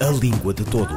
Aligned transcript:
A 0.00 0.10
Língua 0.10 0.54
de 0.54 0.64
Todos. 0.64 0.96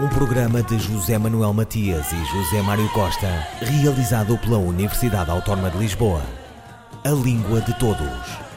Um 0.00 0.08
programa 0.08 0.64
de 0.64 0.76
José 0.76 1.16
Manuel 1.16 1.52
Matias 1.52 2.10
e 2.10 2.16
José 2.16 2.60
Mário 2.62 2.88
Costa, 2.88 3.46
realizado 3.60 4.36
pela 4.38 4.58
Universidade 4.58 5.30
Autónoma 5.30 5.70
de 5.70 5.78
Lisboa. 5.78 6.22
A 7.04 7.10
Língua 7.10 7.60
de 7.60 7.72
Todos. 7.78 8.50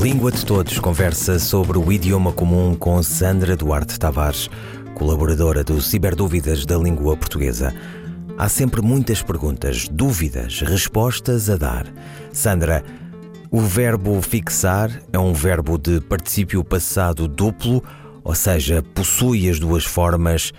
Língua 0.00 0.30
de 0.30 0.46
Todos 0.46 0.78
conversa 0.78 1.38
sobre 1.38 1.76
o 1.78 1.92
idioma 1.92 2.32
comum 2.32 2.74
com 2.74 3.02
Sandra 3.02 3.56
Duarte 3.56 3.98
Tavares, 3.98 4.48
colaboradora 4.96 5.62
do 5.62 5.78
Ciberdúvidas 5.82 6.64
da 6.64 6.74
Língua 6.78 7.14
Portuguesa. 7.18 7.74
Há 8.38 8.48
sempre 8.48 8.80
muitas 8.80 9.20
perguntas, 9.20 9.86
dúvidas, 9.88 10.62
respostas 10.62 11.50
a 11.50 11.56
dar. 11.58 11.86
Sandra, 12.32 12.82
o 13.50 13.60
verbo 13.60 14.22
fixar 14.22 14.90
é 15.12 15.18
um 15.18 15.34
verbo 15.34 15.76
de 15.76 16.00
particípio 16.00 16.64
passado 16.64 17.28
duplo, 17.28 17.84
ou 18.24 18.34
seja, 18.34 18.82
possui 18.94 19.50
as 19.50 19.60
duas 19.60 19.84
formas 19.84 20.50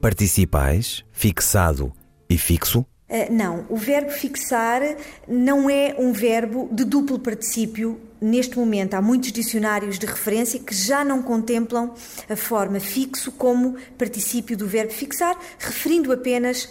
participais, 0.00 1.04
fixado 1.12 1.92
e 2.30 2.38
fixo? 2.38 2.86
Uh, 3.10 3.30
não, 3.30 3.66
o 3.68 3.76
verbo 3.76 4.10
fixar 4.10 4.80
não 5.28 5.68
é 5.68 5.94
um 5.98 6.14
verbo 6.14 6.66
de 6.72 6.84
duplo 6.84 7.18
particípio. 7.18 8.00
Neste 8.22 8.56
momento, 8.56 8.94
há 8.94 9.02
muitos 9.02 9.32
dicionários 9.32 9.98
de 9.98 10.06
referência 10.06 10.60
que 10.60 10.72
já 10.72 11.04
não 11.04 11.20
contemplam 11.20 11.92
a 12.30 12.36
forma 12.36 12.78
fixo 12.78 13.32
como 13.32 13.74
particípio 13.98 14.56
do 14.56 14.64
verbo 14.64 14.92
fixar, 14.92 15.36
referindo 15.58 16.12
apenas 16.12 16.68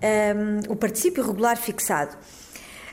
um, 0.00 0.72
o 0.72 0.76
particípio 0.76 1.24
regular 1.26 1.56
fixado. 1.56 2.16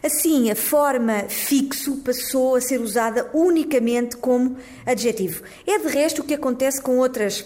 Assim, 0.02 0.50
a 0.50 0.56
forma 0.56 1.26
fixo 1.30 1.98
passou 1.98 2.56
a 2.56 2.62
ser 2.62 2.82
usada 2.82 3.30
unicamente 3.32 4.18
como 4.18 4.58
adjetivo. 4.88 5.44
É 5.68 5.78
de 5.78 5.88
resto 5.90 6.24
o 6.24 6.26
que 6.26 6.34
acontece 6.34 6.82
com 6.82 6.98
outras 6.98 7.46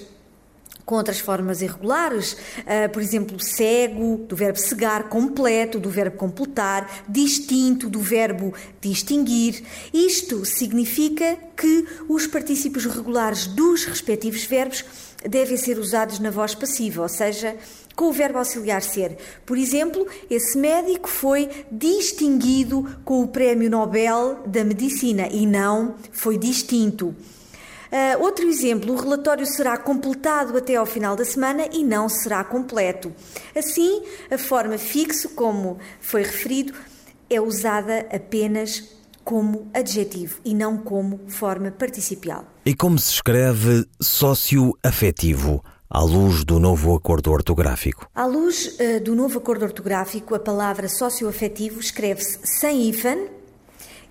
com 0.85 0.95
outras 0.95 1.19
formas 1.19 1.61
irregulares, 1.61 2.33
uh, 2.33 2.89
por 2.91 3.01
exemplo, 3.01 3.37
cego, 3.39 4.17
do 4.27 4.35
verbo 4.35 4.59
cegar, 4.59 5.09
completo, 5.09 5.79
do 5.79 5.89
verbo 5.89 6.17
completar, 6.17 7.03
distinto, 7.07 7.89
do 7.89 7.99
verbo 7.99 8.53
distinguir. 8.81 9.63
Isto 9.93 10.45
significa 10.45 11.37
que 11.55 11.85
os 12.09 12.27
partícipes 12.27 12.85
regulares 12.85 13.47
dos 13.47 13.85
respectivos 13.85 14.43
verbos 14.43 14.83
devem 15.27 15.57
ser 15.57 15.79
usados 15.79 16.19
na 16.19 16.29
voz 16.29 16.53
passiva, 16.53 17.01
ou 17.01 17.09
seja, 17.09 17.55
com 17.95 18.05
o 18.05 18.11
verbo 18.11 18.39
auxiliar 18.39 18.81
ser. 18.81 19.17
Por 19.45 19.57
exemplo, 19.57 20.05
esse 20.29 20.57
médico 20.57 21.07
foi 21.07 21.49
distinguido 21.71 22.97
com 23.05 23.21
o 23.21 23.27
Prémio 23.27 23.69
Nobel 23.69 24.41
da 24.45 24.63
Medicina 24.63 25.27
e 25.31 25.45
não 25.45 25.95
foi 26.11 26.37
distinto. 26.37 27.15
Uh, 27.94 28.23
outro 28.23 28.47
exemplo, 28.47 28.91
o 28.91 28.97
relatório 28.97 29.45
será 29.45 29.77
completado 29.77 30.58
até 30.58 30.75
ao 30.75 30.86
final 30.86 31.16
da 31.16 31.23
semana 31.23 31.67
e 31.72 31.83
não 31.83 32.09
será 32.09 32.44
completo. 32.44 33.13
Assim, 33.55 34.02
a 34.31 34.38
forma 34.39 34.80
fixo, 34.80 35.30
como 35.30 35.77
foi 36.02 36.23
referido, 36.23 36.73
é 37.30 37.39
usada 37.39 38.00
apenas 38.11 38.83
como 39.23 39.69
adjetivo 39.72 40.39
e 40.44 40.55
não 40.55 40.75
como 40.75 41.19
forma 41.27 41.69
participial. 41.69 42.45
E 42.66 42.73
como 42.73 42.97
se 42.97 43.11
escreve 43.13 43.85
sócio-afetivo? 44.02 45.63
À 45.88 46.02
luz 46.02 46.44
do 46.44 46.59
novo 46.59 46.95
acordo 46.95 47.31
ortográfico? 47.31 48.09
À 48.16 48.25
luz 48.25 48.80
uh, 48.80 49.03
do 49.03 49.13
novo 49.13 49.38
acordo 49.38 49.66
ortográfico, 49.66 50.33
a 50.33 50.39
palavra 50.39 50.89
socioafetivo 50.89 51.80
escreve-se 51.80 52.40
sem 52.44 52.90
hífen, 52.90 53.28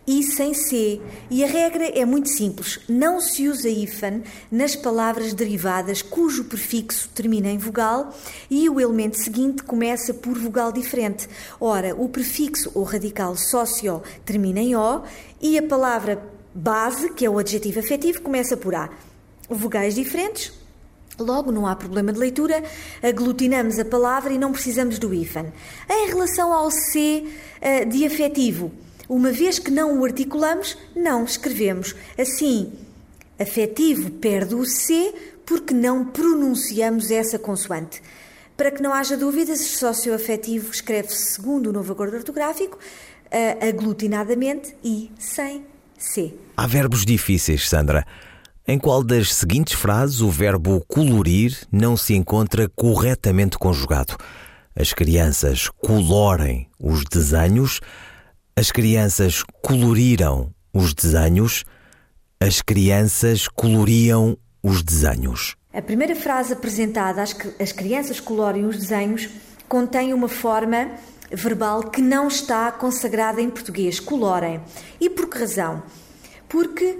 e 0.06 0.22
sem 0.22 0.52
C. 0.54 1.00
E 1.30 1.44
a 1.44 1.46
regra 1.46 1.86
é 1.86 2.04
muito 2.04 2.28
simples: 2.28 2.80
não 2.88 3.20
se 3.20 3.48
usa 3.48 3.68
hífen 3.68 4.22
nas 4.50 4.74
palavras 4.74 5.32
derivadas 5.32 6.02
cujo 6.02 6.44
prefixo 6.44 7.08
termina 7.14 7.48
em 7.48 7.58
vogal 7.58 8.14
e 8.50 8.68
o 8.68 8.80
elemento 8.80 9.18
seguinte 9.18 9.62
começa 9.62 10.12
por 10.12 10.38
vogal 10.38 10.72
diferente. 10.72 11.28
Ora, 11.60 11.94
o 11.94 12.08
prefixo 12.08 12.70
ou 12.74 12.84
radical 12.84 13.36
sócio 13.36 14.02
termina 14.24 14.60
em 14.60 14.74
O 14.74 15.02
e 15.40 15.58
a 15.58 15.62
palavra 15.62 16.22
base, 16.54 17.12
que 17.12 17.24
é 17.24 17.30
o 17.30 17.38
adjetivo 17.38 17.80
afetivo, 17.80 18.20
começa 18.22 18.56
por 18.56 18.74
A. 18.74 18.90
Vogais 19.48 19.94
diferentes, 19.94 20.52
Logo, 21.18 21.52
não 21.52 21.66
há 21.66 21.76
problema 21.76 22.10
de 22.10 22.18
leitura, 22.18 22.62
aglutinamos 23.02 23.78
a 23.78 23.84
palavra 23.84 24.32
e 24.32 24.38
não 24.38 24.50
precisamos 24.50 24.98
do 24.98 25.12
hífen. 25.12 25.52
Em 25.88 26.08
relação 26.08 26.52
ao 26.52 26.70
C 26.70 27.24
uh, 27.60 27.88
de 27.88 28.06
afetivo, 28.06 28.72
uma 29.08 29.30
vez 29.30 29.58
que 29.58 29.70
não 29.70 29.98
o 29.98 30.04
articulamos, 30.04 30.76
não 30.94 31.24
escrevemos. 31.24 31.94
Assim, 32.18 32.72
afetivo 33.38 34.10
perde 34.10 34.54
o 34.54 34.64
C 34.64 35.12
porque 35.44 35.74
não 35.74 36.04
pronunciamos 36.04 37.10
essa 37.10 37.38
consoante. 37.38 38.02
Para 38.56 38.70
que 38.70 38.82
não 38.82 38.92
haja 38.92 39.16
dúvidas, 39.16 39.60
socioafetivo 39.60 40.70
escreve-se 40.70 41.32
segundo 41.32 41.68
o 41.68 41.72
novo 41.72 41.92
acordo 41.92 42.16
ortográfico, 42.16 42.76
uh, 42.76 43.68
aglutinadamente 43.68 44.74
e 44.84 45.10
sem 45.18 45.64
C. 45.98 46.34
Há 46.56 46.66
verbos 46.66 47.04
difíceis, 47.04 47.68
Sandra. 47.68 48.06
Em 48.66 48.78
qual 48.78 49.02
das 49.02 49.34
seguintes 49.34 49.74
frases 49.74 50.20
o 50.20 50.30
verbo 50.30 50.84
colorir 50.86 51.56
não 51.72 51.96
se 51.96 52.14
encontra 52.14 52.68
corretamente 52.68 53.58
conjugado? 53.58 54.16
As 54.74 54.92
crianças 54.92 55.68
colorem 55.68 56.68
os 56.78 57.02
desenhos, 57.04 57.80
as 58.54 58.70
crianças 58.70 59.42
coloriram 59.62 60.52
os 60.72 60.92
desenhos, 60.92 61.64
as 62.38 62.60
crianças 62.60 63.48
coloriam 63.48 64.36
os 64.62 64.82
desenhos. 64.82 65.56
A 65.72 65.80
primeira 65.80 66.14
frase 66.14 66.52
apresentada, 66.52 67.22
as, 67.22 67.34
as 67.58 67.72
crianças 67.72 68.20
colorem 68.20 68.66
os 68.66 68.76
desenhos, 68.76 69.28
contém 69.68 70.12
uma 70.12 70.28
forma 70.28 70.90
verbal 71.30 71.84
que 71.84 72.02
não 72.02 72.28
está 72.28 72.70
consagrada 72.70 73.40
em 73.40 73.48
português, 73.48 73.98
colorem. 73.98 74.60
E 75.00 75.08
por 75.08 75.28
que 75.30 75.38
razão? 75.38 75.82
Porque 76.46 76.98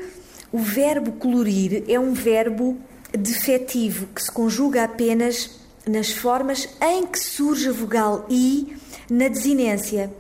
o 0.51 0.59
verbo 0.59 1.13
colorir 1.13 1.85
é 1.87 2.01
um 2.01 2.15
verbo 2.15 2.79
defetivo 3.13 4.07
que 4.07 4.23
se 4.23 4.33
conjuga 4.33 4.85
apenas 4.85 5.61
nas 5.87 6.13
formas 6.13 6.67
em 6.81 7.07
que 7.07 7.19
surge 7.19 7.69
a 7.69 7.73
vogal 7.73 8.25
i 8.31 8.75
na 9.11 9.29
desinência. 9.29 10.11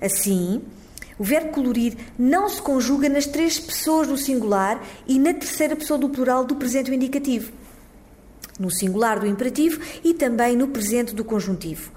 Assim, 0.00 0.60
o 1.22 1.24
verbo 1.24 1.50
colorir 1.50 1.96
não 2.18 2.48
se 2.48 2.60
conjuga 2.60 3.08
nas 3.08 3.26
três 3.26 3.56
pessoas 3.56 4.08
do 4.08 4.18
singular 4.18 4.84
e 5.06 5.20
na 5.20 5.32
terceira 5.32 5.76
pessoa 5.76 5.96
do 5.96 6.08
plural 6.08 6.44
do 6.44 6.56
presente 6.56 6.92
indicativo. 6.92 7.52
No 8.58 8.68
singular 8.72 9.20
do 9.20 9.26
imperativo 9.28 9.80
e 10.02 10.14
também 10.14 10.56
no 10.56 10.66
presente 10.66 11.14
do 11.14 11.24
conjuntivo. 11.24 11.92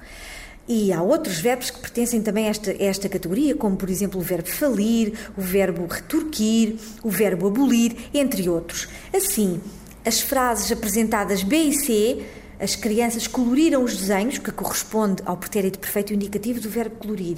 E 0.68 0.94
há 0.94 1.02
outros 1.02 1.40
verbos 1.40 1.72
que 1.72 1.80
pertencem 1.80 2.22
também 2.22 2.46
a 2.46 2.50
esta, 2.50 2.70
a 2.70 2.84
esta 2.84 3.10
categoria, 3.10 3.56
como 3.56 3.76
por 3.76 3.90
exemplo 3.90 4.20
o 4.20 4.24
verbo 4.24 4.48
falir, 4.48 5.14
o 5.36 5.42
verbo 5.42 5.88
retorquir, 5.88 6.76
o 7.02 7.10
verbo 7.10 7.48
abolir, 7.48 7.96
entre 8.14 8.48
outros. 8.48 8.88
Assim, 9.12 9.60
as 10.06 10.22
frases 10.22 10.72
apresentadas 10.72 11.42
B 11.42 11.58
e 11.58 11.74
C, 11.74 12.24
as 12.60 12.76
crianças 12.76 13.26
coloriram 13.26 13.84
os 13.84 13.98
desenhos, 13.98 14.38
que 14.38 14.52
corresponde 14.52 15.24
ao 15.26 15.36
pretérito 15.36 15.80
perfeito 15.80 16.14
indicativo 16.14 16.62
do 16.62 16.70
verbo 16.70 16.98
colorir. 16.98 17.38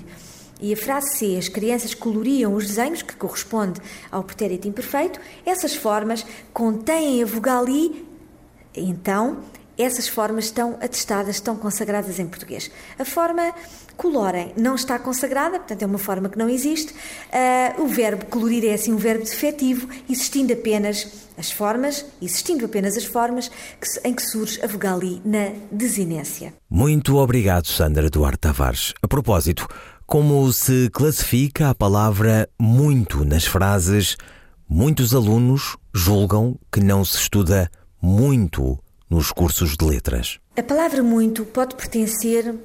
E 0.59 0.73
a 0.73 0.77
frase 0.77 1.17
C, 1.17 1.37
as 1.37 1.47
crianças 1.47 1.93
coloriam 1.93 2.53
os 2.55 2.67
desenhos, 2.67 3.01
que 3.01 3.15
corresponde 3.15 3.79
ao 4.11 4.23
pretérito 4.23 4.67
imperfeito, 4.67 5.19
essas 5.45 5.75
formas 5.75 6.25
contêm 6.53 7.21
a 7.21 7.25
vogal 7.25 7.67
I, 7.69 8.05
então 8.75 9.37
essas 9.77 10.07
formas 10.07 10.45
estão 10.45 10.77
atestadas, 10.81 11.35
estão 11.35 11.55
consagradas 11.55 12.19
em 12.19 12.25
português. 12.25 12.71
A 12.97 13.05
forma 13.05 13.53
colorem 13.95 14.51
não 14.57 14.75
está 14.75 14.97
consagrada, 14.97 15.59
portanto 15.59 15.83
é 15.83 15.85
uma 15.85 15.99
forma 15.99 16.29
que 16.29 16.37
não 16.37 16.49
existe. 16.49 16.93
Uh, 16.93 17.83
o 17.83 17.87
verbo 17.87 18.25
colorir 18.25 18.65
é 18.65 18.73
assim 18.73 18.91
um 18.91 18.97
verbo 18.97 19.23
defetivo, 19.23 19.87
existindo 20.09 20.51
apenas 20.53 21.27
as 21.37 21.51
formas, 21.51 22.05
existindo 22.19 22.65
apenas 22.65 22.97
as 22.97 23.05
formas 23.05 23.49
que, 23.49 24.07
em 24.07 24.13
que 24.13 24.23
surge 24.23 24.59
a 24.63 24.67
vogal 24.67 25.03
I 25.03 25.21
na 25.23 25.51
desinência. 25.71 26.53
Muito 26.67 27.17
obrigado, 27.17 27.67
Sandra 27.67 28.09
Duarte 28.09 28.39
Tavares. 28.39 28.93
A 29.01 29.07
propósito, 29.07 29.67
como 30.07 30.53
se 30.53 30.89
classifica 30.89 31.69
a 31.69 31.75
palavra 31.75 32.49
muito 32.57 33.25
nas 33.25 33.43
frases? 33.43 34.15
Muitos 34.67 35.13
alunos 35.13 35.75
julgam 35.93 36.57
que 36.71 36.79
não 36.79 37.03
se 37.03 37.17
estuda 37.17 37.69
muito 38.01 38.79
nos 39.09 39.33
cursos 39.33 39.75
de 39.75 39.83
letras. 39.83 40.39
A 40.55 40.63
palavra 40.63 41.03
muito 41.03 41.43
pode 41.43 41.75
pertencer 41.75 42.55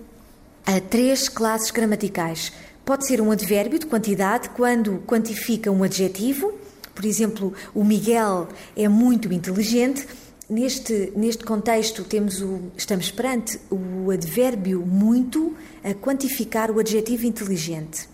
a 0.64 0.80
três 0.80 1.28
classes 1.28 1.72
gramaticais. 1.72 2.52
Pode 2.84 3.08
ser 3.08 3.20
um 3.20 3.32
advérbio 3.32 3.80
de 3.80 3.86
quantidade 3.86 4.50
quando 4.50 5.02
quantifica 5.04 5.68
um 5.68 5.82
adjetivo. 5.82 6.52
Por 6.94 7.04
exemplo, 7.04 7.52
o 7.74 7.82
Miguel 7.82 8.46
é 8.76 8.86
muito 8.86 9.32
inteligente. 9.32 10.06
Neste, 10.52 11.12
neste 11.16 11.44
contexto 11.44 12.04
temos 12.04 12.42
o, 12.42 12.60
estamos 12.76 13.10
perante 13.10 13.58
o 13.70 14.10
advérbio 14.10 14.84
muito 14.84 15.56
a 15.82 15.94
quantificar 15.94 16.70
o 16.70 16.78
adjetivo 16.78 17.26
inteligente. 17.26 18.06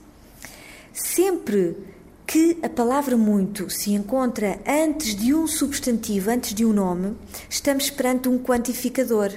Sempre 0.93 1.77
que 2.25 2.59
a 2.63 2.69
palavra 2.69 3.17
muito 3.17 3.69
se 3.71 3.93
encontra 3.93 4.61
antes 4.67 5.17
de 5.17 5.35
um 5.35 5.47
substantivo, 5.47 6.31
antes 6.31 6.55
de 6.55 6.65
um 6.65 6.73
nome, 6.73 7.17
estamos 7.51 7.91
perante 7.91 8.29
um 8.29 8.39
quantificador. 8.39 9.33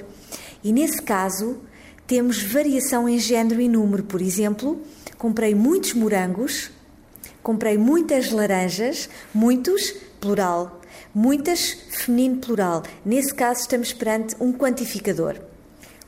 E 0.64 0.72
nesse 0.72 1.02
caso, 1.02 1.58
temos 2.06 2.44
variação 2.44 3.10
em 3.10 3.18
género 3.18 3.62
e 3.62 3.68
número. 3.68 4.04
Por 4.04 4.22
exemplo, 4.22 4.80
comprei 5.18 5.56
muitos 5.56 5.94
morangos, 5.94 6.70
comprei 7.42 7.78
muitas 7.78 8.30
laranjas, 8.30 9.10
muitos, 9.34 9.96
plural, 10.20 10.81
muitas, 11.14 11.72
feminino, 11.90 12.38
plural. 12.38 12.84
Nesse 13.06 13.34
caso, 13.34 13.62
estamos 13.62 13.94
perante 13.94 14.36
um 14.40 14.54
quantificador. 14.54 15.36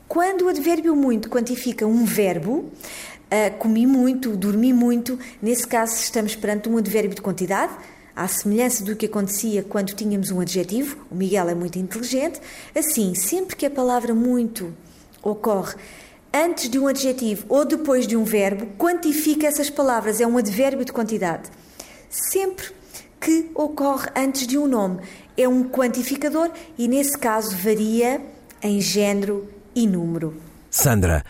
Quando 0.08 0.42
o 0.42 0.48
advérbio 0.48 0.94
muito 0.94 1.28
quantifica 1.28 1.86
um 1.86 2.04
verbo, 2.04 2.52
uh, 2.60 3.58
comi 3.58 3.86
muito, 3.86 4.36
dormi 4.36 4.72
muito. 4.72 5.18
Nesse 5.40 5.66
caso, 5.66 5.94
estamos 5.94 6.36
perante 6.36 6.68
um 6.68 6.76
advérbio 6.76 7.14
de 7.14 7.22
quantidade, 7.22 7.72
à 8.14 8.28
semelhança 8.28 8.84
do 8.84 8.94
que 8.94 9.06
acontecia 9.06 9.62
quando 9.62 9.94
tínhamos 9.94 10.30
um 10.30 10.40
adjetivo. 10.40 11.04
O 11.10 11.14
Miguel 11.14 11.48
é 11.48 11.54
muito 11.54 11.78
inteligente. 11.78 12.40
Assim, 12.74 13.14
sempre 13.14 13.56
que 13.56 13.66
a 13.66 13.70
palavra 13.70 14.14
muito 14.14 14.72
ocorre 15.22 15.74
antes 16.32 16.68
de 16.68 16.78
um 16.78 16.88
adjetivo 16.88 17.46
ou 17.48 17.64
depois 17.64 18.06
de 18.06 18.16
um 18.16 18.24
verbo, 18.24 18.66
quantifica 18.76 19.46
essas 19.46 19.70
palavras, 19.70 20.20
é 20.20 20.26
um 20.26 20.36
advérbio 20.36 20.84
de 20.84 20.92
quantidade. 20.92 21.48
Sempre 22.10 22.66
que 23.24 23.50
ocorre 23.54 24.10
antes 24.14 24.46
de 24.46 24.58
um 24.58 24.66
nome, 24.66 25.00
é 25.34 25.48
um 25.48 25.64
quantificador 25.64 26.50
e, 26.76 26.86
nesse 26.86 27.16
caso, 27.18 27.56
varia 27.56 28.20
em 28.62 28.82
género 28.82 29.48
e 29.74 29.86
número. 29.86 30.34
Sandra, 30.70 31.24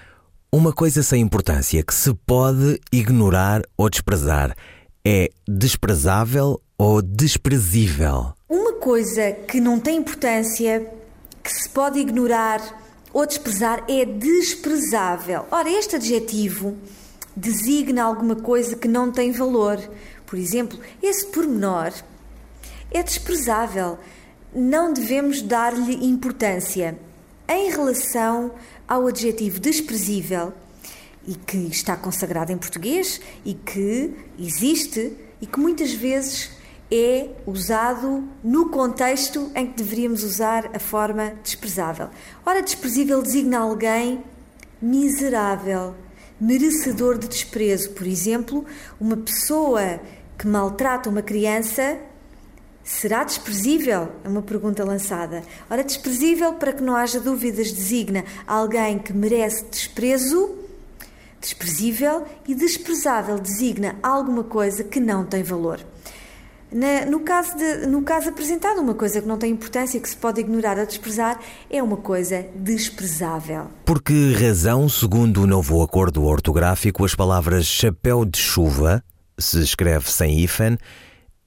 uma 0.51 0.73
coisa 0.73 1.05
sem 1.05 1.23
importância 1.23 1.85
que 1.85 1.95
se 1.95 2.13
pode 2.27 2.81
ignorar 2.91 3.63
ou 3.77 3.89
desprezar 3.89 4.57
é 5.05 5.31
desprezável 5.49 6.61
ou 6.77 7.01
desprezível? 7.01 8.33
Uma 8.49 8.73
coisa 8.73 9.31
que 9.31 9.61
não 9.61 9.79
tem 9.79 9.99
importância, 9.99 10.93
que 11.45 11.53
se 11.53 11.69
pode 11.71 12.01
ignorar 12.01 12.61
ou 13.13 13.25
desprezar, 13.25 13.85
é 13.89 14.05
desprezável. 14.05 15.45
Ora, 15.49 15.71
este 15.71 15.95
adjetivo 15.95 16.77
designa 17.37 18.03
alguma 18.03 18.37
coisa 18.37 18.77
que 18.77 18.89
não 18.89 19.13
tem 19.13 19.31
valor. 19.31 19.79
Por 20.27 20.39
exemplo, 20.39 20.79
esse 21.03 21.27
pormenor 21.27 21.93
é 22.91 23.03
desprezável. 23.03 23.99
Não 24.55 24.93
devemos 24.93 25.43
dar-lhe 25.43 26.07
importância. 26.07 26.99
Em 27.49 27.71
relação 27.71 28.53
ao 28.89 29.07
adjetivo 29.07 29.61
desprezível 29.61 30.53
e 31.27 31.35
que 31.35 31.57
está 31.57 31.97
consagrado 31.97 32.53
em 32.53 32.59
português 32.59 33.21
e 33.45 33.55
que 33.55 34.15
existe 34.39 35.17
e 35.41 35.47
que 35.47 35.59
muitas 35.59 35.93
vezes 35.93 36.51
é 36.91 37.31
usado 37.47 38.29
no 38.43 38.69
contexto 38.71 39.51
em 39.55 39.67
que 39.67 39.83
deveríamos 39.83 40.23
usar 40.23 40.71
a 40.75 40.79
forma 40.79 41.35
desprezável. 41.43 42.09
Ora, 42.45 42.63
desprezível 42.63 43.23
designa 43.23 43.59
alguém 43.59 44.23
miserável, 44.81 45.95
merecedor 46.45 47.19
de 47.19 47.29
desprezo. 47.29 47.91
Por 47.91 48.07
exemplo, 48.07 48.65
uma 49.01 49.17
pessoa 49.17 50.01
que 50.39 50.47
maltrata 50.47 51.09
uma 51.09 51.23
criança 51.23 51.99
Será 52.85 53.25
desprezível? 53.25 54.13
É 54.23 54.29
uma 54.29 54.43
pergunta 54.43 54.85
lançada. 54.85 55.43
Ora, 55.71 55.83
desprezível, 55.83 56.53
para 56.53 56.71
que 56.71 56.83
não 56.83 56.95
haja 56.95 57.19
dúvidas, 57.19 57.73
designa 57.73 58.27
alguém 58.47 58.99
que 58.99 59.11
merece 59.11 59.65
desprezo, 59.71 60.55
desprezível, 61.41 62.27
e 62.47 62.55
desprezável 62.55 63.39
designa 63.39 63.97
alguma 64.03 64.45
coisa 64.45 64.85
que 64.85 65.01
não 65.01 65.25
tem 65.25 65.43
valor. 65.43 65.81
Na, 66.75 67.07
no, 67.07 67.21
caso 67.21 67.57
de, 67.57 67.87
no 67.87 68.03
caso 68.03 68.31
apresentado, 68.31 68.81
uma 68.81 68.95
coisa 68.95 69.23
que 69.23 69.29
não 69.29 69.39
tem 69.39 69.53
importância, 69.53 70.01
que 70.01 70.09
se 70.09 70.17
pode 70.17 70.41
ignorar 70.41 70.77
ou 70.77 70.85
desprezar, 70.85 71.39
é 71.71 71.81
uma 71.81 71.99
coisa 71.99 72.45
desprezável. 72.53 73.69
Por 73.85 74.03
que 74.03 74.35
razão, 74.35 74.89
segundo 74.89 75.43
o 75.43 75.47
novo 75.47 75.81
acordo 75.81 76.25
ortográfico, 76.25 77.05
as 77.05 77.15
palavras 77.15 77.65
chapéu 77.65 78.25
de 78.25 78.41
chuva 78.41 79.05
se 79.39 79.63
escreve 79.63 80.11
sem 80.11 80.41
hífen 80.41 80.77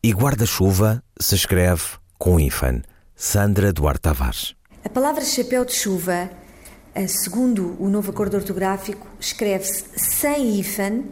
e 0.01 0.13
guarda-chuva 0.13 1.03
se 1.19 1.35
escreve 1.35 1.83
com 2.17 2.39
hífen. 2.39 2.81
Sandra 3.13 3.73
Duarte 3.73 4.03
Tavares. 4.03 4.55
A 4.85 4.87
palavra 4.87 5.25
chapéu 5.25 5.65
de 5.65 5.73
chuva, 5.73 6.29
eh, 6.95 7.07
segundo 7.07 7.75
o 7.79 7.89
novo 7.89 8.11
acordo 8.11 8.37
ortográfico, 8.37 9.05
escreve-se 9.19 9.83
sem 9.97 10.57
hífen, 10.57 11.03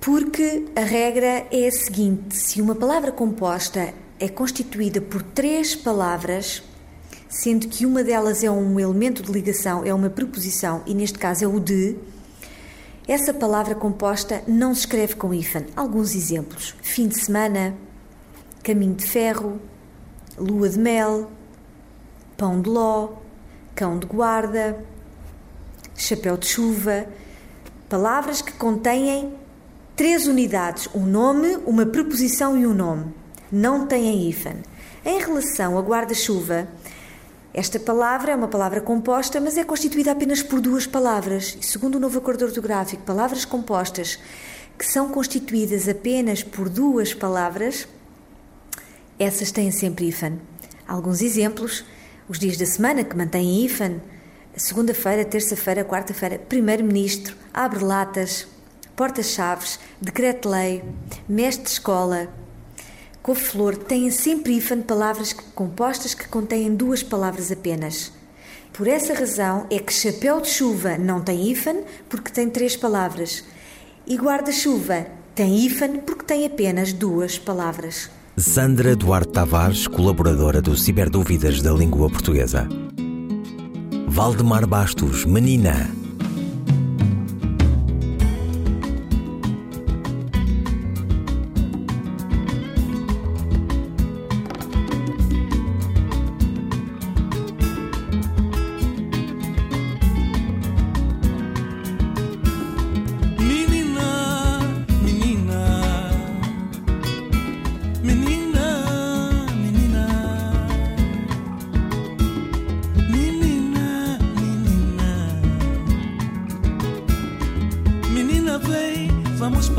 porque 0.00 0.64
a 0.74 0.80
regra 0.80 1.46
é 1.50 1.68
a 1.68 1.70
seguinte: 1.70 2.34
se 2.34 2.60
uma 2.60 2.74
palavra 2.74 3.12
composta 3.12 3.92
é 4.18 4.28
constituída 4.28 5.00
por 5.00 5.22
três 5.22 5.76
palavras, 5.76 6.62
sendo 7.28 7.68
que 7.68 7.84
uma 7.84 8.02
delas 8.02 8.42
é 8.42 8.50
um 8.50 8.80
elemento 8.80 9.22
de 9.22 9.30
ligação, 9.30 9.84
é 9.84 9.92
uma 9.92 10.10
preposição, 10.10 10.82
e 10.86 10.94
neste 10.94 11.18
caso 11.18 11.44
é 11.44 11.48
o 11.48 11.60
de, 11.60 11.96
essa 13.06 13.34
palavra 13.34 13.74
composta 13.74 14.42
não 14.46 14.74
se 14.74 14.80
escreve 14.80 15.16
com 15.16 15.34
hífen. 15.34 15.66
Alguns 15.76 16.14
exemplos: 16.14 16.74
fim 16.82 17.06
de 17.06 17.20
semana, 17.20 17.76
caminho 18.62 18.94
de 18.94 19.06
ferro, 19.06 19.60
lua 20.38 20.68
de 20.68 20.78
mel, 20.78 21.30
pão 22.38 22.60
de 22.60 22.70
ló, 22.70 23.10
cão 23.74 23.98
de 23.98 24.06
guarda, 24.06 24.82
chapéu 25.94 26.38
de 26.38 26.46
chuva. 26.46 27.06
Palavras 27.88 28.40
que 28.40 28.52
contêm 28.52 29.34
três 30.00 30.26
unidades: 30.26 30.88
um 30.94 31.04
nome, 31.04 31.58
uma 31.66 31.84
preposição 31.84 32.58
e 32.58 32.66
um 32.66 32.72
nome. 32.72 33.12
Não 33.52 33.86
têm 33.86 34.26
hífen. 34.26 34.54
Em 35.04 35.18
relação 35.18 35.76
a 35.76 35.82
guarda-chuva, 35.82 36.66
esta 37.52 37.78
palavra 37.78 38.32
é 38.32 38.34
uma 38.34 38.48
palavra 38.48 38.80
composta, 38.80 39.38
mas 39.42 39.58
é 39.58 39.62
constituída 39.62 40.12
apenas 40.12 40.42
por 40.42 40.58
duas 40.58 40.86
palavras. 40.86 41.58
Segundo 41.60 41.96
o 41.96 42.00
novo 42.00 42.16
acordo 42.16 42.46
ortográfico, 42.46 43.02
palavras 43.02 43.44
compostas 43.44 44.18
que 44.78 44.86
são 44.86 45.10
constituídas 45.10 45.86
apenas 45.86 46.42
por 46.42 46.70
duas 46.70 47.12
palavras, 47.12 47.86
essas 49.18 49.52
têm 49.52 49.70
sempre 49.70 50.08
hífen. 50.08 50.40
Alguns 50.88 51.20
exemplos: 51.20 51.84
os 52.26 52.38
dias 52.38 52.56
da 52.56 52.64
semana 52.64 53.04
que 53.04 53.14
mantêm 53.14 53.66
hífen, 53.66 54.00
segunda-feira, 54.56 55.26
terça-feira, 55.26 55.84
quarta-feira, 55.84 56.38
primeiro-ministro, 56.38 57.36
abre 57.52 57.84
latas, 57.84 58.46
porta-chaves, 59.00 59.80
decreto-lei, 59.98 60.84
mestre 61.26 61.64
de 61.64 61.70
escola, 61.70 62.28
couve-flor 63.22 63.74
têm 63.74 64.10
sempre 64.10 64.52
hífen 64.52 64.82
palavras 64.82 65.32
compostas 65.32 66.12
que 66.12 66.28
contêm 66.28 66.74
duas 66.74 67.02
palavras 67.02 67.50
apenas. 67.50 68.12
Por 68.74 68.86
essa 68.86 69.14
razão 69.14 69.66
é 69.70 69.78
que 69.78 69.90
chapéu 69.90 70.42
de 70.42 70.48
chuva 70.48 70.98
não 70.98 71.22
tem 71.22 71.50
hífen 71.50 71.82
porque 72.10 72.30
tem 72.30 72.50
três 72.50 72.76
palavras 72.76 73.42
e 74.06 74.16
guarda-chuva 74.18 75.06
tem 75.34 75.64
hífen 75.64 76.00
porque 76.00 76.26
tem 76.26 76.44
apenas 76.44 76.92
duas 76.92 77.38
palavras. 77.38 78.10
Sandra 78.36 78.94
Duarte 78.94 79.32
Tavares, 79.32 79.86
colaboradora 79.86 80.60
do 80.60 80.76
Ciberdúvidas 80.76 81.62
da 81.62 81.72
Língua 81.72 82.10
Portuguesa. 82.10 82.68
Valdemar 84.06 84.66
Bastos, 84.66 85.24
menina. 85.24 85.99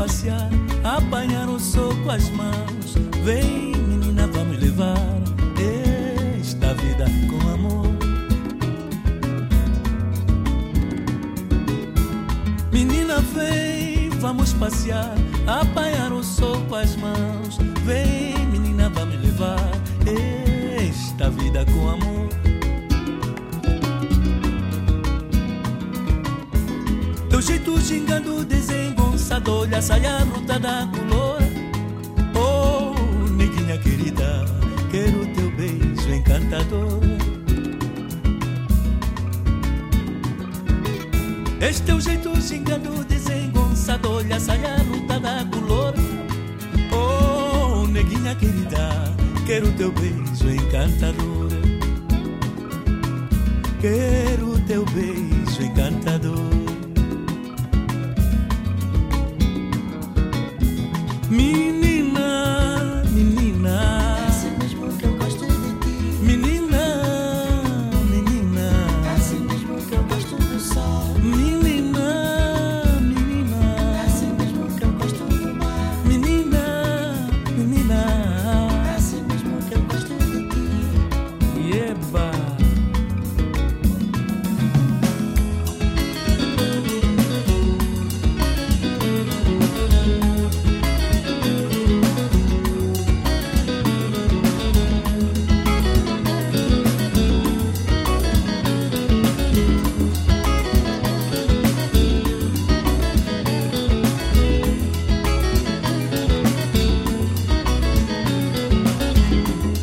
passear, 0.02 0.50
apanhar 0.82 1.48
o 1.48 1.60
sol 1.60 1.94
com 2.02 2.10
as 2.10 2.28
mãos. 2.30 2.96
Vem, 3.22 3.72
menina, 3.76 4.26
vamos 4.26 4.58
levar 4.58 4.98
esta 6.40 6.74
vida 6.74 7.04
é 7.04 7.26
com 7.28 7.48
amor. 7.48 7.86
Menina, 12.72 13.20
vem, 13.20 14.10
vamos 14.18 14.52
passear, 14.54 15.14
apanhar 15.46 16.12
o 16.12 16.24
sol 16.24 16.60
com 16.68 16.74
as 16.74 16.96
mãos. 16.96 17.58
Vem, 17.84 18.44
menina, 18.46 18.88
vamos 18.88 19.14
levar 19.22 19.70
esta 20.80 21.30
vida 21.30 21.60
é 21.60 21.64
com 21.64 21.88
amor. 21.88 22.28
Teu 27.30 27.40
jeito 27.40 27.80
xingando 27.80 28.38
o 28.38 28.44
desejo 28.44 28.81
olha 29.50 29.78
a 29.78 29.82
saia 29.82 30.18
da. 30.60 30.88
Oh, 32.34 32.94
neguinha 33.32 33.78
querida, 33.78 34.44
quero 34.90 35.26
teu 35.34 35.50
beijo 35.52 36.12
encantador. 36.12 37.00
Este 41.60 41.82
teu 41.82 42.00
jeito 42.00 42.40
gingando, 42.40 43.04
desengonçado, 43.04 44.10
olha 44.10 44.36
a 44.36 44.40
saia 44.40 44.76
da. 45.20 45.46
Oh, 46.94 47.86
neguinha 47.86 48.34
querida, 48.34 49.14
quero 49.46 49.70
teu 49.72 49.92
beijo 49.92 50.50
encantador. 50.50 51.50
Quero 53.80 54.58
teu 54.66 54.84
beijo 54.86 55.31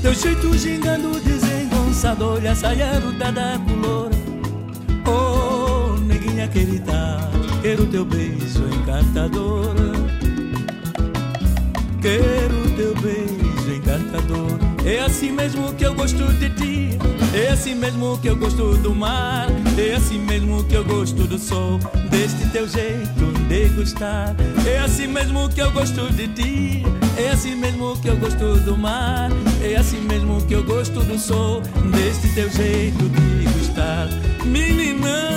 Teu 0.10 0.16
jeito 0.16 0.58
gingando, 0.58 1.20
desengonçado, 1.20 2.30
olha 2.30 2.54
a 2.54 2.56
saia 2.56 3.00
da 3.00 3.60
color. 3.60 4.10
Oh, 5.06 6.00
neguinha 6.00 6.48
querida, 6.48 7.30
quero 7.62 7.86
teu 7.86 8.04
beijo 8.06 8.66
encantador. 8.74 9.75
Quero 12.01 12.75
teu 12.75 12.96
beijo 12.96 13.72
encantador. 13.72 14.58
É 14.84 15.00
assim 15.01 15.32
mesmo 15.32 15.72
que 15.75 15.86
eu 15.86 15.94
gosto 15.94 16.34
de 16.39 16.50
ti. 16.56 16.98
É 17.32 17.50
assim 17.50 17.75
mesmo 17.75 18.18
que 18.18 18.30
eu 18.30 18.36
gosto 18.36 18.78
do 18.78 18.96
mar. 18.96 19.46
É 19.78 19.94
assim 19.94 20.18
mesmo 20.18 20.63
que 20.63 20.74
eu 20.74 20.84
gosto 20.86 21.28
do 21.28 21.38
sol. 21.38 21.78
Deste 22.10 22.50
teu 22.50 22.68
jeito 22.68 23.32
de 23.48 23.70
gostar. 23.75 24.36
É 24.66 24.80
assim 24.80 25.06
mesmo 25.06 25.48
que 25.50 25.62
eu 25.62 25.72
gosto 25.72 26.12
de 26.12 26.28
ti. 26.30 26.99
É 27.19 27.31
assim 27.31 27.53
mesmo 27.53 27.97
que 27.97 28.07
eu 28.07 28.15
gosto 28.15 28.55
do 28.61 28.77
mar. 28.77 29.29
É 29.61 29.75
assim 29.75 29.99
mesmo 29.99 30.41
que 30.47 30.53
eu 30.53 30.63
gosto 30.63 31.01
do 31.01 31.19
sol. 31.19 31.61
Deste 31.91 32.33
teu 32.33 32.49
jeito 32.49 33.09
de 33.09 33.43
gostar. 33.59 34.07
Menina. 34.45 35.28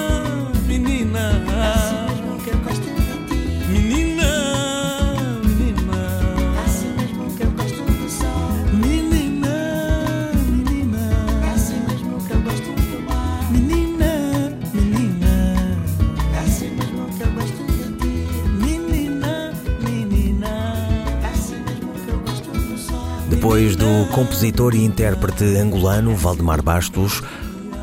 Compositor 24.13 24.75
e 24.75 24.85
intérprete 24.85 25.43
angolano 25.57 26.15
Valdemar 26.15 26.63
Bastos, 26.63 27.23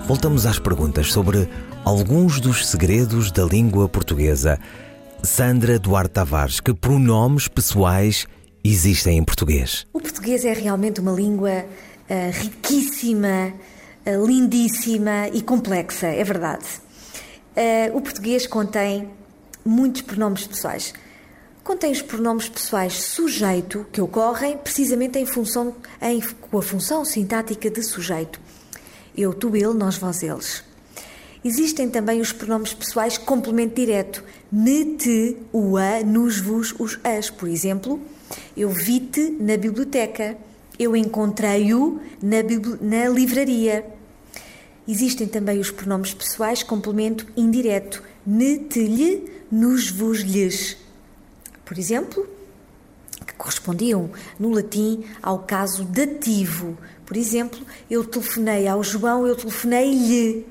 voltamos 0.05 0.45
às 0.45 0.59
perguntas 0.59 1.12
sobre 1.12 1.50
alguns 1.83 2.39
dos 2.39 2.67
segredos 2.67 3.31
da 3.31 3.43
língua 3.43 3.89
portuguesa. 3.89 4.59
Sandra 5.24 5.79
Duarte 5.79 6.12
Tavares, 6.12 6.59
que 6.59 6.71
pronomes 6.71 7.48
pessoais 7.48 8.27
existem 8.63 9.17
em 9.17 9.24
português? 9.24 9.88
O 9.91 10.00
português 10.00 10.45
é 10.45 10.53
realmente 10.53 11.01
uma 11.01 11.13
língua 11.13 11.65
ah, 12.07 12.29
riquíssima, 12.31 13.51
ah, 14.05 14.12
lindíssima 14.24 15.29
e 15.33 15.41
complexa, 15.41 16.07
é 16.07 16.24
verdade. 16.24 16.65
Ah, 17.57 17.89
o 17.91 18.01
português 18.01 18.45
contém 18.45 19.09
muitos 19.65 20.03
pronomes 20.03 20.45
pessoais. 20.45 20.93
Contém 21.69 21.91
os 21.91 22.01
pronomes 22.01 22.49
pessoais 22.49 22.93
sujeito, 22.93 23.85
que 23.91 24.01
ocorrem 24.01 24.57
precisamente 24.57 25.19
em 25.19 25.25
função, 25.27 25.75
em, 26.01 26.19
com 26.19 26.57
a 26.57 26.63
função 26.63 27.05
sintática 27.05 27.69
de 27.69 27.83
sujeito. 27.83 28.41
Eu, 29.15 29.35
tu, 29.35 29.55
ele, 29.55 29.75
nós, 29.75 29.95
vós, 29.95 30.23
eles. 30.23 30.63
Existem 31.45 31.88
também 31.88 32.21
os 32.21 32.33
pronomes 32.33 32.73
pessoais 32.73 33.19
complemento 33.19 33.75
direto. 33.75 34.23
Me, 34.51 34.95
te, 34.95 35.38
o, 35.53 35.77
a, 35.77 36.03
nos, 36.03 36.39
vos, 36.39 36.73
os, 36.79 36.99
as. 37.03 37.29
Por 37.29 37.47
exemplo, 37.47 38.01
eu 38.57 38.71
vi-te 38.71 39.29
na 39.39 39.55
biblioteca. 39.55 40.35
Eu 40.79 40.95
encontrei-o 40.95 42.01
na, 42.19 42.38
na 42.81 43.09
livraria. 43.09 43.85
Existem 44.88 45.27
também 45.27 45.59
os 45.59 45.69
pronomes 45.69 46.15
pessoais 46.15 46.63
complemento 46.63 47.27
indireto. 47.38 48.01
Me, 48.25 48.57
te, 48.57 48.83
lhe, 48.88 49.31
nos, 49.51 49.91
vos, 49.91 50.21
lhes. 50.21 50.88
Por 51.69 51.77
exemplo, 51.77 52.27
que 53.27 53.33
correspondiam 53.35 54.09
no 54.39 54.49
latim 54.49 55.03
ao 55.21 55.38
caso 55.43 55.83
dativo. 55.83 56.75
Por 57.05 57.15
exemplo, 57.15 57.59
eu 57.88 58.03
telefonei 58.03 58.67
ao 58.67 58.83
João, 58.83 59.27
eu 59.27 59.35
telefonei-lhe. 59.35 60.47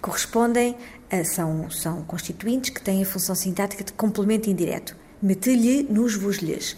Correspondem 0.00 0.76
a, 1.10 1.24
são, 1.24 1.68
são 1.68 2.02
constituintes 2.04 2.70
que 2.70 2.80
têm 2.80 3.02
a 3.02 3.04
função 3.06 3.34
sintática 3.34 3.82
de 3.82 3.92
complemento 3.92 4.48
indireto. 4.48 4.94
Mete-lhe 5.20 5.82
nos 5.90 6.14
vos-lhes. 6.14 6.76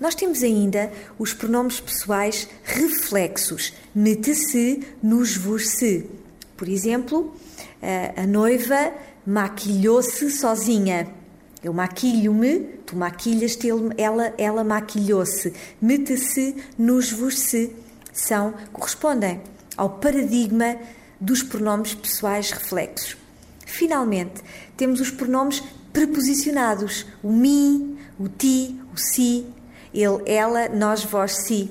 Nós 0.00 0.16
temos 0.16 0.42
ainda 0.42 0.92
os 1.20 1.32
pronomes 1.32 1.78
pessoais 1.78 2.48
reflexos. 2.64 3.72
Mete-se 3.94 4.82
nos 5.00 5.36
vos-se. 5.36 6.10
Por 6.56 6.68
exemplo, 6.68 7.32
a- 7.80 8.22
a 8.22 8.26
noiva 8.26 8.92
maquilhou-se 9.24 10.28
sozinha. 10.32 11.21
Eu 11.62 11.72
maquilho-me, 11.72 12.60
tu 12.84 12.96
maquilhas-te, 12.96 13.68
ele- 13.68 13.94
ela, 13.96 14.34
ela 14.36 14.64
maquilhou-se. 14.64 15.52
Mete-se 15.80 16.56
nos 16.76 17.12
vos-se. 17.12 17.74
São, 18.12 18.54
correspondem 18.72 19.40
ao 19.76 19.88
paradigma 19.90 20.76
dos 21.20 21.42
pronomes 21.42 21.94
pessoais 21.94 22.50
reflexos. 22.50 23.16
Finalmente, 23.64 24.42
temos 24.76 25.00
os 25.00 25.10
pronomes 25.10 25.62
preposicionados: 25.92 27.06
o 27.22 27.32
mim, 27.32 27.96
o 28.18 28.28
ti, 28.28 28.78
o 28.92 28.98
si, 28.98 29.46
ele, 29.94 30.20
ela, 30.26 30.68
nós, 30.68 31.04
vós, 31.04 31.36
si. 31.46 31.70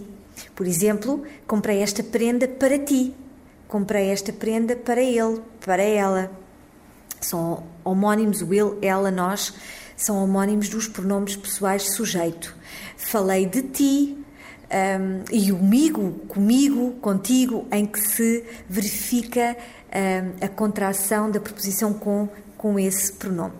Por 0.56 0.66
exemplo, 0.66 1.24
comprei 1.46 1.80
esta 1.80 2.02
prenda 2.02 2.48
para 2.48 2.80
ti. 2.80 3.14
Comprei 3.68 4.10
esta 4.10 4.34
prenda 4.34 4.76
para 4.76 5.02
ele, 5.02 5.42
para 5.60 5.84
ela. 5.84 6.32
São 7.20 7.64
homónimos, 7.84 8.42
o 8.42 8.54
ele, 8.54 8.78
ela, 8.82 9.12
nós, 9.12 9.54
são 10.04 10.24
homónimos 10.24 10.70
dos 10.70 10.88
pronomes 10.88 11.36
pessoais 11.36 11.96
sujeito. 11.96 12.56
Falei 12.98 13.46
de 13.46 13.62
ti, 13.64 14.18
um, 14.72 15.24
e 15.32 15.52
o 15.52 15.58
migo, 15.62 16.12
comigo, 16.28 16.92
contigo, 17.02 17.68
em 17.72 17.86
que 17.86 18.00
se 18.00 18.44
verifica 18.70 19.58
um, 19.94 20.46
a 20.46 20.48
contração 20.48 21.30
da 21.30 21.40
preposição 21.40 21.94
com, 21.94 22.30
com 22.58 22.80
esse 22.80 23.14
pronome. 23.14 23.54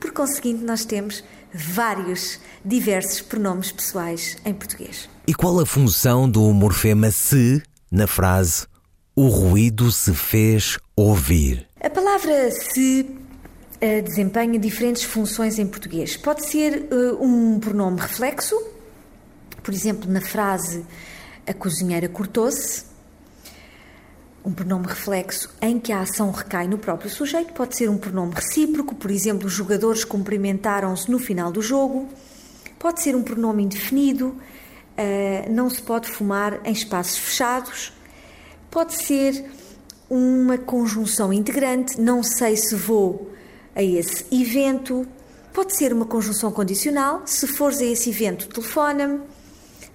Por 0.00 0.12
conseguinte, 0.12 0.62
nós 0.64 0.84
temos 0.84 1.22
vários, 1.52 2.40
diversos 2.64 3.20
pronomes 3.20 3.70
pessoais 3.70 4.36
em 4.44 4.52
português. 4.52 5.08
E 5.26 5.32
qual 5.32 5.60
a 5.60 5.64
função 5.64 6.28
do 6.28 6.52
morfema 6.52 7.10
se 7.10 7.62
na 7.90 8.06
frase 8.06 8.66
o 9.14 9.28
ruído 9.28 9.90
se 9.92 10.12
fez 10.12 10.78
ouvir? 10.96 11.66
A 11.80 11.88
palavra 11.88 12.50
se 12.50 13.06
desempenha 14.02 14.58
diferentes 14.58 15.02
funções 15.04 15.58
em 15.58 15.66
português. 15.66 16.16
Pode 16.16 16.46
ser 16.46 16.88
eh, 16.90 17.12
um 17.20 17.58
pronome 17.58 18.00
reflexo, 18.00 18.56
por 19.62 19.72
exemplo, 19.72 20.10
na 20.10 20.20
frase 20.20 20.84
a 21.46 21.52
cozinheira 21.52 22.08
cortou-se. 22.08 22.84
um 24.44 24.52
pronome 24.52 24.86
reflexo 24.86 25.48
em 25.60 25.78
que 25.80 25.90
a 25.90 26.00
ação 26.00 26.30
recai 26.30 26.68
no 26.68 26.76
próprio 26.76 27.08
sujeito, 27.10 27.54
pode 27.54 27.76
ser 27.76 27.88
um 27.88 27.96
pronome 27.96 28.34
recíproco, 28.34 28.94
por 28.94 29.10
exemplo, 29.10 29.46
os 29.46 29.52
jogadores 29.54 30.04
cumprimentaram-se 30.04 31.10
no 31.10 31.18
final 31.18 31.50
do 31.50 31.62
jogo, 31.62 32.08
pode 32.78 33.00
ser 33.00 33.16
um 33.16 33.22
pronome 33.22 33.62
indefinido, 33.62 34.28
uh, 34.28 35.50
não 35.50 35.70
se 35.70 35.80
pode 35.80 36.10
fumar 36.10 36.60
em 36.62 36.72
espaços 36.72 37.16
fechados, 37.16 37.92
pode 38.70 38.94
ser 38.94 39.46
uma 40.10 40.58
conjunção 40.58 41.32
integrante, 41.32 41.98
não 41.98 42.22
sei 42.22 42.54
se 42.56 42.74
vou 42.74 43.33
a 43.74 43.82
esse 43.82 44.24
evento, 44.30 45.06
pode 45.52 45.76
ser 45.76 45.92
uma 45.92 46.06
conjunção 46.06 46.50
condicional, 46.52 47.22
se 47.26 47.46
fores 47.46 47.80
a 47.80 47.84
esse 47.84 48.10
evento, 48.10 48.48
telefona-me. 48.48 49.20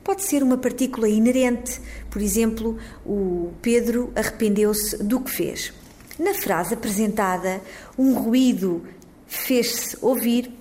Pode 0.03 0.23
ser 0.23 0.41
uma 0.41 0.57
partícula 0.57 1.07
inerente, 1.07 1.79
por 2.09 2.21
exemplo, 2.21 2.77
o 3.05 3.51
Pedro 3.61 4.11
arrependeu-se 4.15 4.97
do 5.03 5.19
que 5.19 5.29
fez. 5.29 5.73
Na 6.17 6.33
frase 6.33 6.73
apresentada, 6.73 7.61
um 7.97 8.13
ruído 8.13 8.83
fez-se 9.27 9.97
ouvir, 10.01 10.51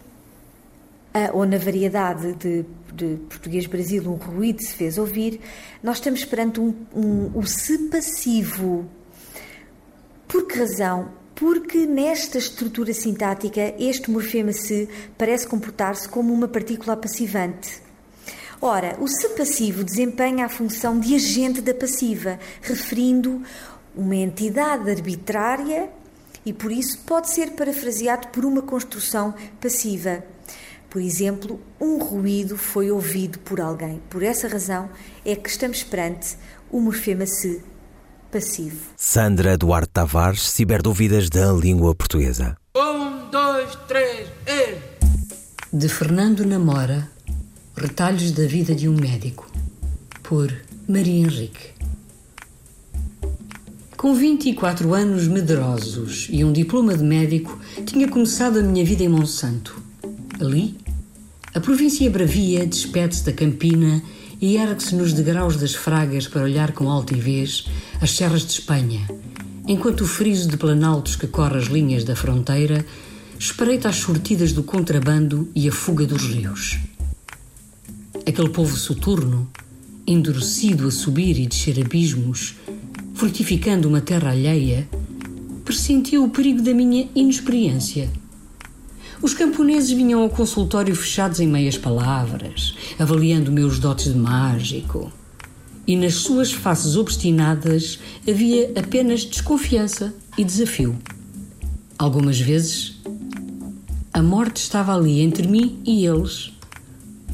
ou 1.32 1.46
na 1.46 1.58
variedade 1.58 2.34
de, 2.34 2.64
de 2.92 3.16
português-brasil, 3.28 4.02
um 4.04 4.14
ruído 4.14 4.62
se 4.62 4.72
fez 4.72 4.98
ouvir, 4.98 5.40
nós 5.82 5.96
estamos 5.96 6.25
perante 6.25 6.60
um, 6.60 6.75
um, 6.94 7.30
o 7.34 7.46
se 7.46 7.78
passivo. 7.88 8.87
Por 10.26 10.46
que 10.46 10.58
razão? 10.58 11.08
Porque 11.38 11.87
nesta 11.87 12.37
estrutura 12.37 12.92
sintática, 12.92 13.73
este 13.78 14.11
morfema 14.11 14.52
se 14.52 14.88
parece 15.16 15.47
comportar-se 15.47 16.09
como 16.09 16.35
uma 16.35 16.49
partícula 16.49 16.97
passivante. 16.97 17.80
Ora, 18.61 18.97
o 19.00 19.07
se 19.07 19.28
passivo 19.28 19.85
desempenha 19.85 20.47
a 20.47 20.49
função 20.49 20.99
de 20.99 21.14
agente 21.14 21.61
da 21.61 21.73
passiva, 21.73 22.40
referindo 22.61 23.40
uma 23.95 24.16
entidade 24.16 24.90
arbitrária 24.90 25.88
e 26.45 26.52
por 26.52 26.73
isso 26.73 26.99
pode 27.07 27.30
ser 27.30 27.52
parafraseado 27.52 28.26
por 28.28 28.45
uma 28.45 28.62
construção 28.62 29.33
passiva. 29.61 30.25
Por 30.90 31.00
exemplo, 31.00 31.61
um 31.80 31.99
ruído 31.99 32.59
foi 32.59 32.90
ouvido 32.90 33.38
por 33.38 33.61
alguém. 33.61 34.02
Por 34.11 34.25
essa 34.25 34.49
razão 34.49 34.90
é 35.25 35.37
que 35.37 35.49
estamos 35.49 35.85
perante 35.85 36.37
o 36.68 36.80
morfema 36.80 37.26
se 37.26 37.62
passivo. 38.30 38.76
Sandra 38.97 39.56
Duarte 39.56 39.90
Tavares, 39.92 40.50
ciberdúvidas 40.50 41.28
da 41.28 41.52
língua 41.52 41.94
portuguesa. 41.94 42.56
Um, 42.76 43.30
dois, 43.30 43.76
três, 43.87 44.28
e... 44.47 44.78
De 45.73 45.88
Fernando 45.88 46.44
Namora 46.47 47.11
Retalhos 47.76 48.32
da 48.32 48.44
Vida 48.44 48.75
de 48.75 48.88
um 48.88 48.94
Médico, 48.94 49.49
por 50.25 50.52
Maria 50.88 51.20
Henrique. 51.20 51.68
Com 53.97 54.14
24 54.14 54.94
anos 54.94 55.28
medrosos 55.28 56.26
e 56.28 56.44
um 56.44 56.52
diploma 56.52 56.97
de 56.97 57.04
médico, 57.04 57.56
tinha 57.87 58.08
começado 58.08 58.58
a 58.58 58.62
minha 58.62 58.85
vida 58.85 59.04
em 59.04 59.08
Monsanto. 59.08 59.80
Ali, 60.40 60.76
a 61.54 61.61
província 61.61 62.11
bravia 62.11 62.66
despede-se 62.66 63.25
da 63.25 63.32
campina 63.32 64.02
e 64.40 64.56
ergue-se 64.56 64.97
nos 64.97 65.12
degraus 65.12 65.56
das 65.56 65.75
fragas 65.75 66.26
para 66.26 66.42
olhar 66.42 66.73
com 66.73 66.90
altivez 66.90 67.68
as 68.00 68.12
serras 68.12 68.42
de 68.42 68.52
Espanha, 68.52 69.08
enquanto 69.66 70.02
o 70.02 70.06
friso 70.06 70.48
de 70.48 70.56
planaltos 70.56 71.16
que 71.16 71.26
corre 71.26 71.58
as 71.58 71.66
linhas 71.66 72.04
da 72.04 72.14
fronteira 72.14 72.84
espreita 73.38 73.88
as 73.88 73.96
sortidas 73.96 74.52
do 74.52 74.62
contrabando 74.62 75.48
e 75.54 75.68
a 75.68 75.72
fuga 75.72 76.06
dos 76.06 76.22
rios. 76.22 76.78
Aquele 78.26 78.50
povo 78.50 78.76
soturno, 78.76 79.48
endurecido 80.06 80.86
a 80.86 80.90
subir 80.90 81.38
e 81.38 81.46
descer 81.46 81.80
abismos, 81.80 82.54
fortificando 83.14 83.88
uma 83.88 84.00
terra 84.00 84.30
alheia, 84.30 84.88
pressentiu 85.64 86.24
o 86.24 86.30
perigo 86.30 86.62
da 86.62 86.72
minha 86.72 87.08
inexperiência. 87.14 88.11
Os 89.20 89.34
camponeses 89.34 89.90
vinham 89.90 90.22
ao 90.22 90.30
consultório 90.30 90.94
fechados 90.94 91.40
em 91.40 91.48
meias 91.48 91.76
palavras, 91.76 92.74
avaliando 92.98 93.50
meus 93.50 93.78
dotes 93.78 94.12
de 94.12 94.18
mágico. 94.18 95.12
E 95.88 95.96
nas 95.96 96.16
suas 96.16 96.53
faces 96.53 96.96
obstinadas 96.96 97.98
havia 98.29 98.70
apenas 98.79 99.24
desconfiança 99.24 100.14
e 100.37 100.44
desafio. 100.44 100.98
Algumas 101.98 102.38
vezes, 102.38 103.01
a 104.12 104.22
morte 104.22 104.59
estava 104.59 104.94
ali 104.94 105.20
entre 105.20 105.48
mim 105.48 105.81
e 105.87 106.05
eles 106.05 106.53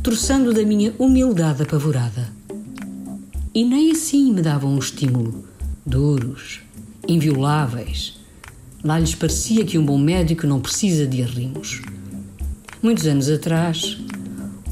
troçando 0.04 0.52
da 0.52 0.62
minha 0.62 0.94
humildade 1.00 1.64
apavorada. 1.64 2.32
E 3.52 3.64
nem 3.64 3.90
assim 3.90 4.32
me 4.32 4.40
davam 4.40 4.72
um 4.72 4.78
estímulo. 4.78 5.44
Duros, 5.84 6.60
invioláveis. 7.08 8.20
Lá 8.84 9.00
lhes 9.00 9.16
parecia 9.16 9.64
que 9.64 9.78
um 9.78 9.84
bom 9.84 9.98
médico 9.98 10.46
não 10.46 10.60
precisa 10.60 11.08
de 11.08 11.22
arrimos. 11.22 11.82
Muitos 12.80 13.06
anos 13.06 13.28
atrás, 13.28 13.98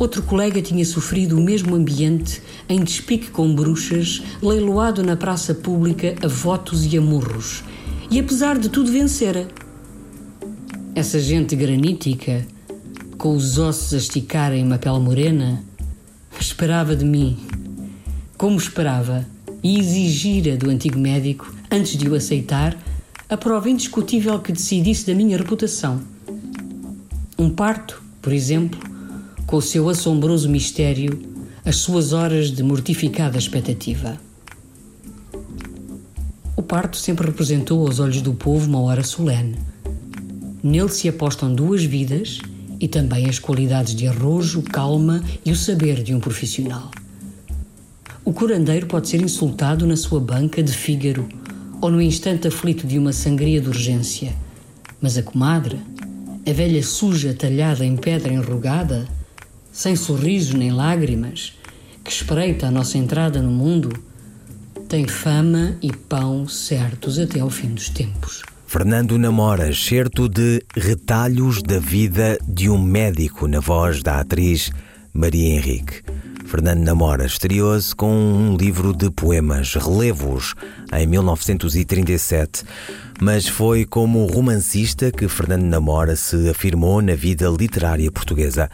outro 0.03 0.23
colega 0.25 0.61
tinha 0.61 0.85
sofrido 0.85 1.38
o 1.38 1.41
mesmo 1.41 1.77
ambiente 1.77 2.43
em 2.69 2.83
despique 2.83 3.31
com 3.31 3.55
bruxas, 3.55 4.21
leiloado 4.43 5.01
na 5.01 5.17
praça 5.17 5.55
pública 5.55 6.17
a 6.21 6.27
votos 6.27 6.93
e 6.93 6.99
a 6.99 7.01
murros, 7.01 7.62
e 8.11 8.19
apesar 8.19 8.59
de 8.59 8.69
tudo 8.69 8.91
vencera. 8.91 9.47
Essa 10.93 11.21
gente 11.21 11.55
granítica 11.55 12.45
com 13.17 13.37
os 13.37 13.59
ossos 13.59 13.95
a 13.95 13.99
esticarem 13.99 14.65
uma 14.65 14.77
pele 14.77 14.99
morena, 14.99 15.62
esperava 16.38 16.97
de 16.97 17.05
mim, 17.05 17.38
como 18.37 18.57
esperava, 18.57 19.25
e 19.62 19.79
exigira 19.79 20.57
do 20.57 20.69
antigo 20.69 20.99
médico, 20.99 21.55
antes 21.71 21.97
de 21.97 22.09
o 22.09 22.17
aceitar, 22.17 22.77
a 23.29 23.37
prova 23.37 23.71
indiscutível 23.71 24.41
que 24.41 24.51
decidisse 24.51 25.07
da 25.07 25.15
minha 25.15 25.38
reputação. 25.38 26.03
Um 27.38 27.49
parto, 27.49 28.03
por 28.21 28.33
exemplo, 28.33 28.91
com 29.53 29.59
o 29.59 29.61
seu 29.61 29.91
assombroso 29.91 30.49
mistério, 30.49 31.21
as 31.62 31.77
suas 31.77 32.15
horas 32.15 32.51
de 32.51 32.62
mortificada 32.62 33.37
expectativa. 33.37 34.19
O 36.57 36.62
parto 36.62 36.97
sempre 36.97 37.27
representou 37.27 37.87
aos 37.87 38.01
olhos 38.01 38.23
do 38.23 38.33
povo 38.33 38.67
uma 38.67 38.81
hora 38.81 39.05
solene. 39.05 39.59
Nele 40.62 40.88
se 40.88 41.07
apostam 41.07 41.55
duas 41.55 41.85
vidas 41.85 42.38
e 42.81 42.88
também 42.88 43.29
as 43.29 43.38
qualidades 43.38 43.95
de 43.95 44.09
arrojo, 44.09 44.62
calma 44.62 45.23
e 45.45 45.53
o 45.53 45.57
saber 45.57 46.03
de 46.03 46.15
um 46.15 46.19
profissional. 46.19 46.91
O 48.25 48.33
curandeiro 48.33 48.87
pode 48.87 49.07
ser 49.07 49.21
insultado 49.21 49.87
na 49.87 49.99
sua 49.99 50.19
banca 50.19 50.62
de 50.62 50.73
fígaro 50.73 51.29
ou 51.79 51.91
no 51.91 52.01
instante 52.01 52.49
aflito 52.49 52.87
de 52.87 52.99
uma 52.99 53.12
sangria 53.12 53.61
de 53.61 53.69
urgência, 53.69 54.33
mas 54.99 55.19
a 55.19 55.23
comadre, 55.23 55.79
a 56.49 56.53
velha 56.55 56.83
suja 56.83 57.35
talhada 57.35 57.85
em 57.85 57.99
pedra 57.99 58.33
enrugada, 58.33 59.07
sem 59.72 59.96
sorriso 59.96 60.56
nem 60.56 60.70
lágrimas, 60.70 61.54
que 62.04 62.12
espreita 62.12 62.66
a 62.66 62.70
nossa 62.70 62.98
entrada 62.98 63.40
no 63.40 63.50
mundo, 63.50 63.90
tem 64.88 65.08
fama 65.08 65.74
e 65.80 65.90
pão 65.90 66.46
certos 66.46 67.18
até 67.18 67.40
ao 67.40 67.48
fim 67.48 67.68
dos 67.68 67.88
tempos. 67.88 68.42
Fernando 68.66 69.18
Namora, 69.18 69.74
certo 69.74 70.28
de 70.28 70.62
Retalhos 70.76 71.62
da 71.62 71.78
Vida 71.78 72.38
de 72.46 72.68
um 72.68 72.78
Médico, 72.78 73.46
na 73.46 73.61
voz 73.61 74.02
da 74.02 74.20
atriz 74.20 74.70
Maria 75.12 75.56
Henrique. 75.56 76.02
Fernando 76.46 76.80
Namora 76.80 77.24
estreou-se 77.24 77.94
com 77.94 78.14
um 78.14 78.56
livro 78.56 78.94
de 78.94 79.11
poemas, 79.11 79.74
Relevos, 79.74 80.54
em 80.92 81.06
1937, 81.06 82.64
mas 83.20 83.48
foi 83.48 83.87
como 83.87 84.26
romancista 84.26 85.11
que 85.11 85.28
Fernando 85.28 85.64
Namora 85.64 86.14
se 86.16 86.50
afirmou 86.50 87.00
na 87.00 87.14
vida 87.14 87.48
literária 87.48 88.11
portuguesa. 88.12 88.70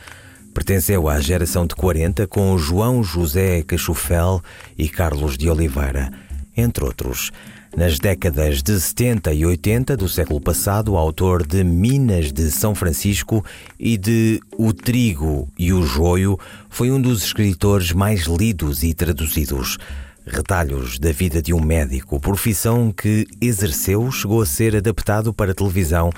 Pertenceu 0.59 1.09
à 1.09 1.21
geração 1.21 1.69
de 1.69 1.77
40 1.77 2.27
com 2.27 2.59
João 2.59 3.01
José 3.01 3.63
Cachufel 3.63 4.43
e 4.77 4.89
Carlos 4.89 5.39
de 5.39 5.49
Oliveira, 5.49 6.11
entre 6.57 6.83
outros. 6.83 7.31
Nas 7.77 8.01
décadas 8.01 8.61
de 8.61 8.81
70 8.81 9.33
e 9.35 9.47
80 9.47 9.97
do 9.97 10.09
século 10.09 10.41
passado, 10.41 10.97
autor 10.97 11.47
de 11.47 11.63
Minas 11.63 12.33
de 12.33 12.51
São 12.51 12.75
Francisco 12.75 13.45
e 13.79 13.97
de 13.97 14.41
O 14.59 14.73
Trigo 14.73 15.49
e 15.57 15.73
o 15.73 15.87
Joio, 15.87 16.37
foi 16.69 16.91
um 16.91 17.01
dos 17.01 17.23
escritores 17.23 17.93
mais 17.93 18.23
lidos 18.23 18.83
e 18.83 18.93
traduzidos. 18.93 19.79
Retalhos 20.27 20.99
da 20.99 21.13
vida 21.13 21.41
de 21.41 21.55
um 21.55 21.61
médico, 21.61 22.19
profissão 22.19 22.91
que 22.91 23.29
exerceu, 23.41 24.11
chegou 24.11 24.43
a 24.43 24.47
ser 24.47 24.75
adaptado 24.75 25.33
para 25.33 25.55
televisão, 25.55 26.11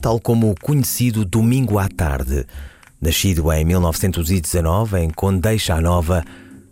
tal 0.00 0.20
como 0.20 0.48
o 0.48 0.54
conhecido 0.54 1.24
Domingo 1.24 1.76
à 1.76 1.88
Tarde. 1.88 2.46
Nascido 3.00 3.50
em 3.50 3.64
1919 3.64 4.98
em 4.98 5.08
Condeixa 5.08 5.80
Nova, 5.80 6.22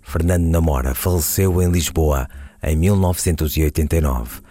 Fernando 0.03 0.45
Namora 0.45 0.95
faleceu 0.95 1.63
em 1.63 1.71
Lisboa 1.71 2.29
em 2.63 2.77
1989. 2.77 4.43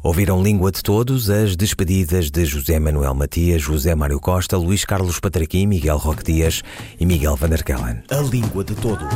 Ouviram 0.00 0.40
Língua 0.40 0.70
de 0.70 0.80
Todos 0.80 1.28
as 1.30 1.56
despedidas 1.56 2.30
de 2.30 2.44
José 2.44 2.78
Manuel 2.78 3.14
Matias, 3.14 3.62
José 3.62 3.96
Mário 3.96 4.20
Costa, 4.20 4.56
Luís 4.56 4.84
Carlos 4.84 5.18
Patraquim, 5.18 5.66
Miguel 5.66 5.96
Roque 5.96 6.22
Dias 6.22 6.62
e 7.00 7.04
Miguel 7.04 7.34
Van 7.34 7.48
der 7.48 7.64
Kellen. 7.64 8.04
A 8.10 8.20
Língua 8.20 8.62
de 8.62 8.76
Todos. 8.76 9.08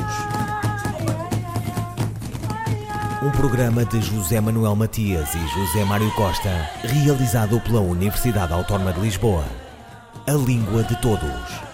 Um 3.23 3.31
programa 3.31 3.85
de 3.85 4.01
José 4.01 4.41
Manuel 4.41 4.75
Matias 4.75 5.29
e 5.35 5.49
José 5.55 5.85
Mário 5.85 6.11
Costa, 6.17 6.69
realizado 6.83 7.61
pela 7.61 7.81
Universidade 7.81 8.53
Autónoma 8.53 8.93
de 8.93 9.01
Lisboa. 9.03 9.45
A 10.27 10.33
língua 10.33 10.83
de 10.83 11.01
todos. 11.01 11.68